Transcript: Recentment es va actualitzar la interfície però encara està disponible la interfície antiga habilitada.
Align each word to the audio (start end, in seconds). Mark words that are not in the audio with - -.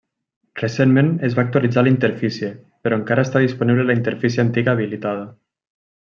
Recentment 0.59 1.11
es 1.27 1.35
va 1.39 1.43
actualitzar 1.47 1.83
la 1.87 1.91
interfície 1.91 2.49
però 2.87 2.97
encara 3.01 3.25
està 3.29 3.41
disponible 3.47 3.85
la 3.91 3.97
interfície 4.03 4.45
antiga 4.49 4.73
habilitada. 4.79 5.29